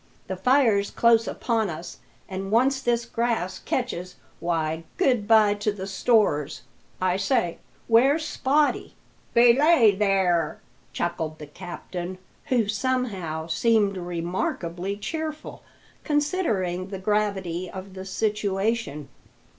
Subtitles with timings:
[0.25, 5.85] "The fire's close upon us, and once this grass catches, why, good bye to the
[5.85, 6.63] stores!
[6.99, 8.93] I say, where's Spottie?"
[9.35, 10.59] "Belay there!"
[10.91, 15.61] chuckled the captain, who, somehow, seemed remarkably cheerful,
[16.03, 19.07] considering the gravity of the situation.